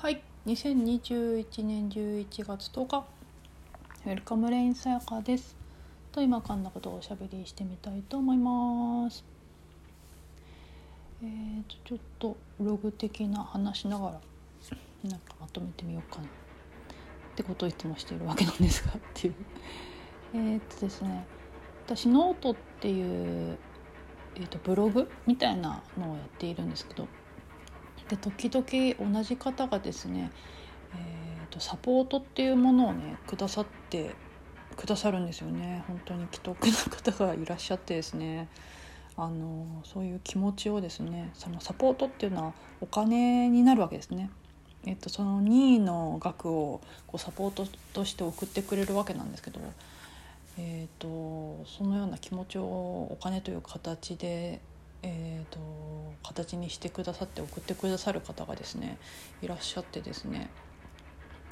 [0.00, 0.22] はい。
[0.46, 3.04] 2021年11月10日。
[4.06, 5.54] ウェルカムレインさやかです。
[6.10, 9.22] と今かんなことをおしゃべりしてみたいと思います。
[11.22, 14.20] えーとちょっとログ的な話しながら
[15.04, 16.24] なんかまとめてみようかな。
[16.24, 16.28] っ
[17.36, 19.34] てことをいつもしているわけなんですがっていう。
[20.32, 21.26] え、っとですね
[21.84, 23.02] 私ノートってい
[23.52, 23.58] う、
[24.36, 27.06] えー、とブログみたいなのをやっているんですけど
[28.10, 30.32] で時々同じ方がですね、
[30.94, 34.16] えーと、サポートっていうものをねくださって
[34.76, 36.72] くださるんですよね本当に既得な
[37.12, 38.48] 方がいらっしゃってですね
[39.16, 44.30] あのそういう気持ちをですねそのサポートっていうのはお金になるわけですね。
[44.86, 49.60] えっと、その任意の額をこうサポートとして送ってくれるわけなんですけど、
[50.56, 54.62] えーとそのような気持ちをお金という形で
[55.02, 55.58] えーと、
[56.22, 58.98] 形にしてくださって送ってくださる方がですね
[59.42, 60.50] いらっしゃってですね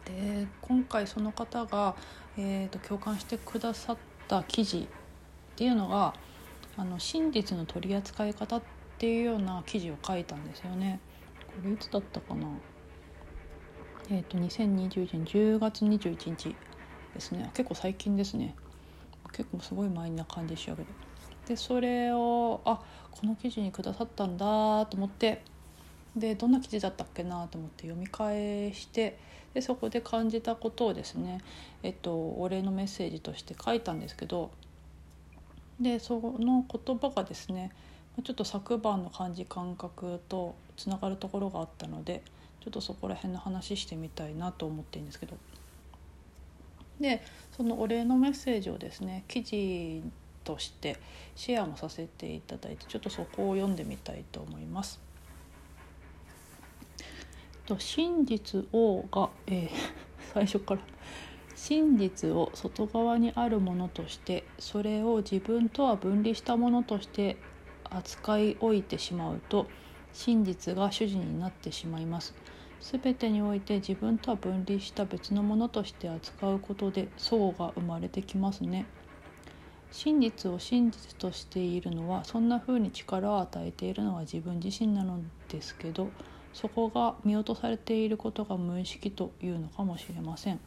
[0.04, 1.94] で今回その方が、
[2.36, 4.86] えーと、共感してくださった記事っ
[5.56, 6.14] ていうのが
[6.76, 8.62] あの真実の取り扱い方っ
[8.98, 11.00] ていうような記事を書いたんですよね。
[11.46, 12.46] これいつだったかな？
[14.10, 16.54] えっ、ー、と2021年10月21日
[17.14, 18.54] ですね結構最近ですね
[19.32, 20.88] 結構すごい前な感じで仕上げる。
[21.46, 25.42] でそれをあこの記事にくださったんだと思って。
[26.16, 29.18] でどんな記事だったっけなと思って読み返して
[29.54, 31.40] でそこで感じたことをですね、
[31.82, 34.50] えっと、お礼のメッセージとして書いたんですけど
[35.80, 37.72] でその言葉がですね
[38.24, 42.22] ちょっと昨晩の感じ感覚とつながるところがあったので
[42.60, 45.36] ちょっとそこら辺の話してみたいなと思ってるんですけど。
[47.00, 47.22] で
[47.56, 50.02] そのお礼のメッセージをですね記事
[50.48, 50.96] として
[51.36, 54.98] シェアもさせていただいてちょっとそこを読んでみたいと思います。
[57.66, 59.70] と真実をが、えー、
[60.32, 60.80] 最初から
[61.54, 67.36] 真実を外側にあるものとしてそれを自分とは分離したものとして
[67.90, 69.66] 扱い置いてしまうと
[70.14, 72.34] 真実が主人になってしまいます。
[72.80, 78.86] 全てにおいて自分とは分離した別のものとして扱うことで相が生まれてきますね。
[79.90, 85.18] 真実を真実としているのはそんな風に力を与えているのは自分自身なの
[85.48, 86.10] ですけど
[86.52, 90.60] そこが見落とされていることが無意識というのかもしれません。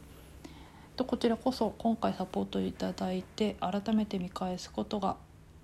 [0.96, 5.16] とこちらこそ今回サポートいただいて改めて見返すことが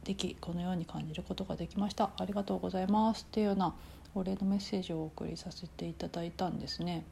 [0.05, 3.75] できこのように感じることができましたありがとうございますっていうような
[4.15, 7.05] お礼のメッセージをお送りさせていただいたんですね。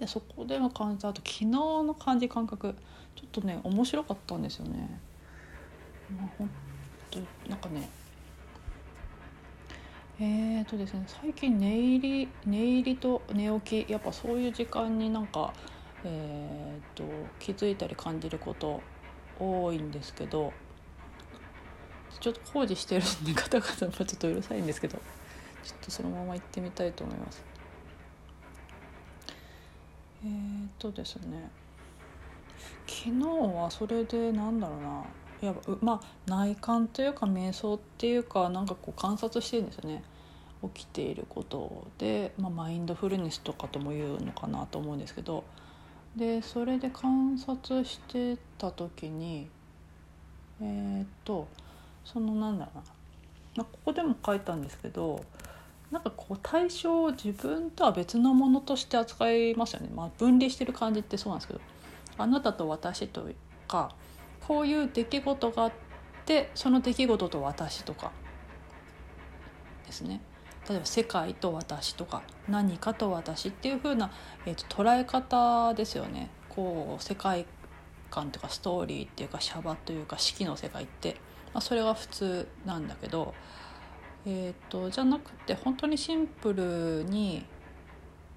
[0.00, 2.74] でそこでの感じあと昨日の感じ感覚
[3.14, 4.98] ちょっとね面白かったんですよね。
[6.18, 6.50] まあ、ほん
[7.10, 7.18] と
[7.48, 7.88] なんかね
[10.18, 15.52] えーとですね最近寝入り寝入りと寝起きやっぱそういう時間になんか、
[16.04, 17.04] えーと、
[17.38, 18.82] 気づいたり感じること
[19.38, 20.52] 多いんですけど
[22.20, 24.98] ちょっと工事してるんでガタガタもちょっとうるさいんですけど
[25.62, 27.59] ちょっとそのまま行ってみたいと思います。
[30.24, 31.50] えー、っとですね
[32.86, 35.04] 昨日はそれでなんだろうな
[35.42, 40.02] いやまあ内観というか瞑想っていうかなんかこう観察してるんですよね。
[40.74, 45.44] 起きていることで、まあ、マインドフルネスとかとも言うのかなと思うんですけど。
[46.16, 49.48] でそれで観察してた時に
[50.60, 51.46] えー、っと
[52.04, 52.82] そのなんだろうな、
[53.56, 55.24] まあ、ここでも書いたんですけど
[55.90, 61.60] なんかこう対象を自分とは別のものとして扱いますよね、まあ、分離してる感じってそうなんですけど。
[62.18, 63.26] あなたと私と
[63.66, 63.94] か
[64.46, 65.72] こういう出来事があっ
[66.26, 68.12] てその出来事と私とか。
[69.86, 70.20] ですね。
[70.68, 74.12] 例えば世界と私とか何かと私っていう風な、
[74.44, 76.30] えーと、捉え方ですよね。
[76.48, 77.46] こう世界
[78.10, 81.14] 観というかストーリーっていうかシャバというか四季の世界って、
[81.54, 83.34] まあ、それが普通なんだけど。
[84.26, 87.44] えーと、じゃなくて本当にシンプルに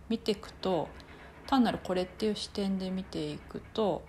[0.09, 0.87] 見ていくと
[1.47, 4.03] 単なるこれっていう視点で見ていくと、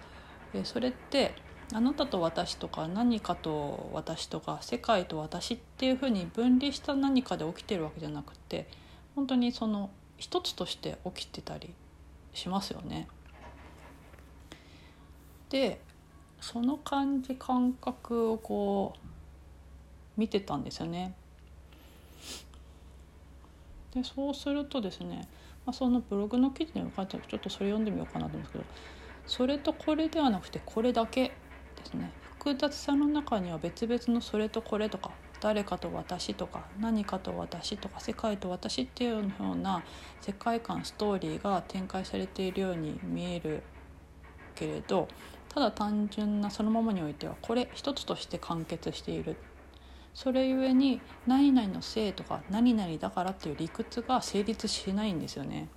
[0.53, 1.35] えー、それって
[1.73, 8.69] あなたと私とか何かと私とか世界と私っていうふうに分離した何かで起きてるわけじゃなくて
[9.17, 11.75] 本当にその一つとして起きてたり
[12.33, 13.09] しますよね。
[15.49, 15.81] で
[16.41, 21.15] その感じ感覚をこう見てたんですよね。
[23.95, 25.29] でそうするとですね、
[25.65, 28.65] まあ、そのブログの記事にも書いてちょっとそれ読んでみようかなと思うんですけど
[29.27, 31.35] それとこれではなくてこれだけで
[31.85, 32.13] すね。
[32.39, 39.83] 複雑さの中には別々のそれとこれとか誰かと私とか何かと私とか世界と私っていうような
[40.21, 43.63] 世界観ストーリーが展開されているように見える
[44.55, 45.09] けれど
[45.49, 49.37] ただ単純なそのままにおいてはこれ一つとして完結している
[50.15, 55.69] それゆえに何々のせいとか何々だからっていう理屈が成立しないんですよね。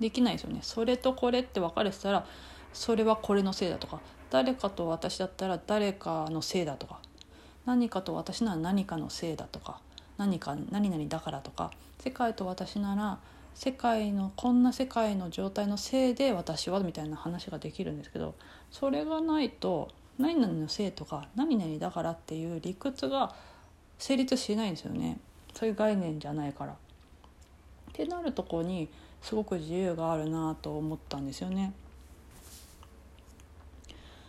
[0.00, 0.60] できないですよね。
[0.62, 2.26] それとこれって分かれてたら
[2.72, 4.00] それはこれのせいだとか
[4.30, 7.00] 誰かと私だったら誰かのせいだとか
[7.64, 9.80] 何かと私なら何かのせいだとか
[10.18, 13.18] 何か何々だからとか世界と私なら
[13.54, 18.34] 世界のこんな世界の状態のせいで私はみたいな話ができるんですけど
[18.70, 23.34] それがないと何々のせいとか何々だからっていう理屈が
[23.98, 25.18] 成立しないんですよね
[25.54, 26.72] そういう概念じゃないから。
[26.72, 26.76] っ
[27.92, 28.90] てなるとこに
[29.22, 31.72] すごく自由があるなと思ったんですよね。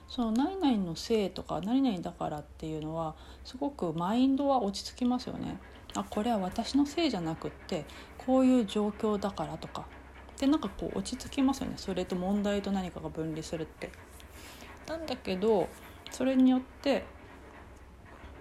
[0.07, 3.13] その何々のせいとか何々だからっていうのは
[3.43, 5.59] すごくマインドは落ち着きますよね。
[5.95, 7.85] あこれは私のせいじゃなくって
[8.17, 9.85] こういう状況だからとか
[10.39, 13.91] でなんかこう落ち着きますよねそれと問題と何かが分離するって。
[14.87, 15.67] なんだけど
[16.11, 17.05] それによって、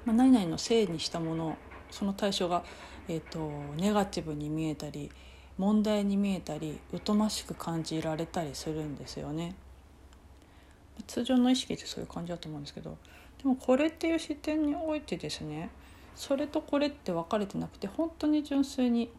[0.04, 1.56] まあ、何々のせいにしたもの
[1.90, 2.62] その対象が、
[3.08, 5.10] えーと、ネガティブに見えたり
[5.58, 9.54] 問題に見えたり疎ましく感じられたりするんですよね。
[11.06, 12.96] 通常の意識ってそういう感じだと思うんですけど
[13.38, 15.68] でもこれっていう視点においてですね
[16.14, 19.10] それとこれって分かれてなくて本当に純粋に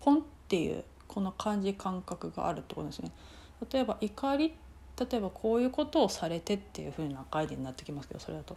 [0.00, 3.10] ポンっていうこの感じ感覚があるってことですね。
[3.72, 4.54] 例えば怒り
[4.98, 8.56] 例えばこういうことをされてっていうふうな概念になってきますけどそれだと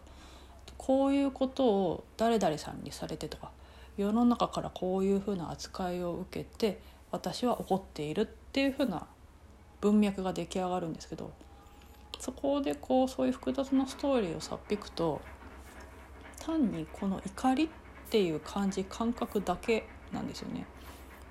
[0.76, 3.50] こういうことを誰々さんにされてとか
[3.96, 6.80] 世の中からこういうふうな扱いを受けて
[7.10, 9.06] 私は怒っているっていうふうな
[9.80, 11.32] 文脈が出来上がるんですけど
[12.18, 15.20] そこでこうそういう複雑なストーリーをさっぴくと
[16.38, 17.68] 単にこの怒りっ
[18.10, 20.64] ていう感じ感覚だけなんですよね。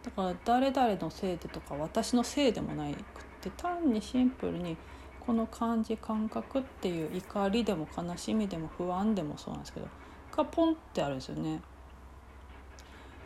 [0.03, 3.01] だから誰々のせいでとか私のせいでもないくっ
[3.45, 4.75] て単にシンプルに
[5.19, 9.87] この感じ感覚っていう怒りでも悲しみでも不安でもそうなんですけど
[10.35, 11.61] がポンってあるんですよね。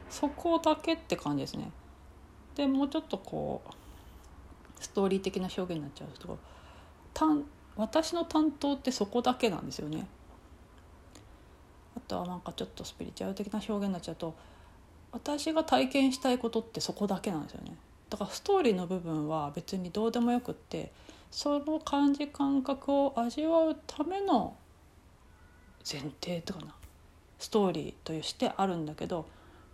[0.10, 1.72] そこだけって感じですね。
[2.56, 3.74] でもうちょっとこう
[4.80, 6.40] ストーリー的な表現になっちゃうと
[7.76, 10.08] 私の担当ってそこだけなんですよね。
[11.96, 14.34] あとはなんかちょっとスピリチュアル的な表現になっちゃうと
[15.12, 17.76] 私が体験したいことってそこだけなんですよね。
[18.10, 20.92] だからストーリーの部分は別にどうでもよくって
[21.32, 24.56] その感じ感覚を味わうための
[25.90, 26.74] 前提とかな
[27.38, 29.26] ストーリーとしてあるんだけど、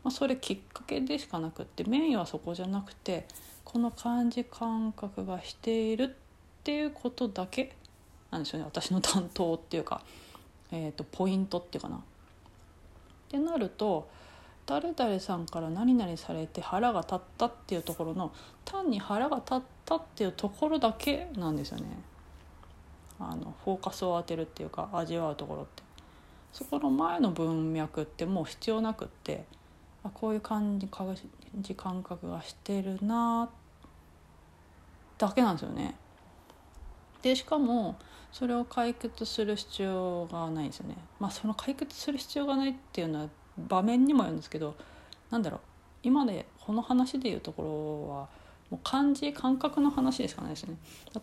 [0.03, 3.25] まあ、それきっかけでしかなくってメインはそこじゃなくて
[3.63, 6.09] この感じ感覚がしているっ
[6.63, 7.75] ていうことだけ
[8.31, 10.01] なんですよね私の担当っていうか、
[10.71, 11.97] えーと、ポイントっていうかな。
[11.97, 11.99] っ
[13.29, 14.07] てなると
[14.65, 18.31] 誰々さんから何々されて腹が立ったっていうところの
[18.63, 21.85] 単に腹が立ったっていうところだけなんですよね
[23.19, 25.83] あのフォーカスを当てるっていうか味わうところって
[26.51, 29.45] そこの前の文脈ってもう必要なくって
[30.03, 31.15] あこういう感じ感
[31.59, 33.49] じ感覚がしてるな
[35.17, 35.95] だけなんですよね。
[37.21, 37.97] でしかも
[38.31, 40.95] それを解決する必要がないんですよね。
[41.19, 44.75] まあその解決する必要がないっていうのは場面にもよるんですけど
[45.31, 45.59] なんだろう
[46.03, 47.63] 今でこの話でいうとこ
[48.09, 48.27] ろは
[48.69, 50.75] もう感じ感覚の話でしかないですね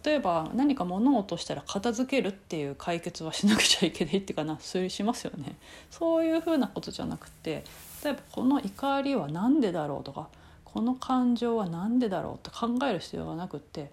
[0.05, 5.57] 例えば何か物を落としたら片付けるっていう解決はしなくちゃいけないっていうかなそれしますよね
[5.91, 7.65] そういうふうなことじゃなくて
[8.05, 10.29] 例えばこの怒りは何でだろうとか
[10.65, 13.91] この感情は何でだろうって考える必要がなくって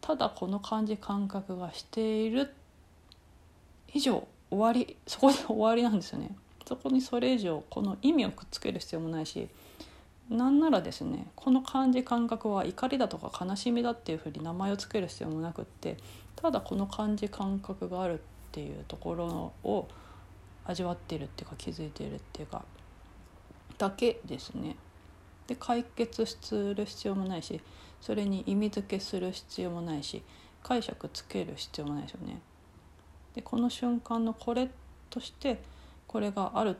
[0.00, 2.52] ただこの感じ感覚がしている
[3.92, 6.30] 以上終わりそこで終わりなんですよね。
[6.66, 9.48] そこにそれ以上この意味をくっつける必要もないし
[10.28, 15.96] なんならですねこの感じ感覚は怒りだとか悲しみだっていうふうに名前を付ける必要もなくって
[16.34, 18.18] ただこの感じ感覚があるっ
[18.50, 19.88] ていうところを
[20.64, 22.64] 味わってるっていうか気づいてるっていうか
[23.78, 24.76] だけですね。
[25.46, 27.60] で解決する必要もないし
[28.00, 30.22] それに意味付けする必要もないし
[30.64, 32.40] 解釈つける必要もないですよね。
[33.34, 34.68] でこの瞬間のこれ
[35.08, 35.60] として
[36.16, 36.74] これがあるっ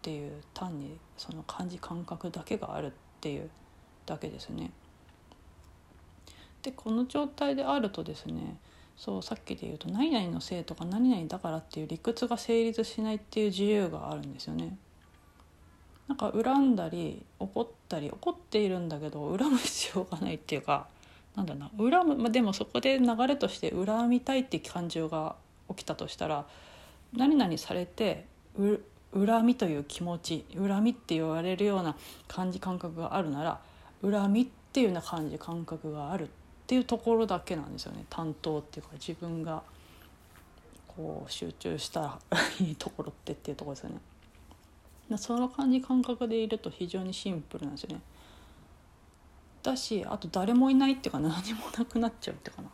[0.00, 3.50] ていう単にその感じ感覚だけがあるっていう
[4.06, 4.70] だけですね。
[6.62, 8.56] でこの状態であるとですね
[8.96, 14.78] そうさっきで言うと何々のせいとか何々だからっていう理屈が成立しないっていう自由があるんですよね。
[16.06, 20.86] なんか恨んだり怒ったり怒っているんだけど恨む必要がないっていうか
[21.34, 25.34] なんだな恨む、まあ、でもそこで流れとして恨みたいって感情が
[25.70, 26.46] 起きたとしたら
[27.16, 31.96] 何々されて恨みという気持ち恨みって言われるような
[32.28, 33.60] 感じ感覚があるなら
[34.02, 36.26] 恨みっていうような感じ感覚があるっ
[36.66, 39.62] ていうところだけなんですよね担当っていうか自分が
[40.88, 42.18] こう集中したら
[42.60, 44.00] いいところってっていうところですよね。
[45.18, 48.00] その感じ感覚でいると非常にシンプルなんですよね。
[49.62, 52.68] だしあと誰もいないっていうか何もなくなっちゃうっていうかな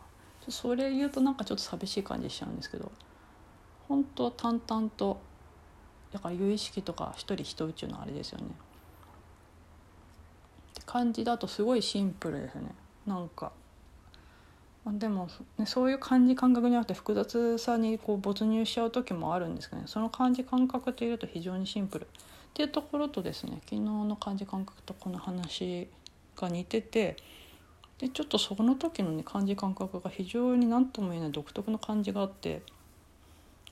[0.49, 2.91] それ言うとなんかちょっと寂しい感じしちゃうんですけど
[3.87, 5.21] 本当は淡々と
[6.11, 8.45] だから有意識とか一人一宇宙のあれですよね。
[8.45, 8.49] っ
[10.75, 12.73] て感じだとすごいシンプルですね
[13.05, 13.51] なんか。
[14.83, 22.07] ま、でも、ね、そういう感じ感覚にあって複雑さにこう没入しちゃう時もあるんですけどねその感じ感覚というと非常にシンプルっ
[22.53, 25.87] ていうところとですね昨日の感じ感覚とこの話
[26.35, 27.15] が似てて
[27.99, 32.63] でちょっとその時のね感じ感覚が非常に何とも言えない独特の感じがあって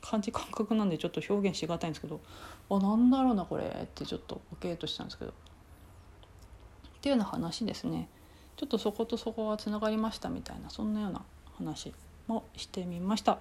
[0.02, 2.22] 感じ感覚なんでちょっと表現しがたいんですけど
[2.70, 5.32] あなんだろうなこれってちょっとボケーとしたんですけど。
[5.32, 8.10] っていうような話ですね。
[8.58, 11.24] ちょっとそことそこがつながりましたみたいなそんなような
[11.58, 11.94] 話
[12.28, 13.40] もしてみました。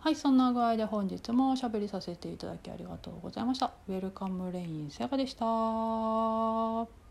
[0.00, 3.72] はいそんな具合で本日もおしゃべりさせていただきありがとうございました。
[3.88, 7.03] ウェルカムレインセガでした。